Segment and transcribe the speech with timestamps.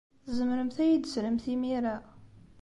[0.25, 1.95] Tzemremt ad iyi-d-teslemt imir-a?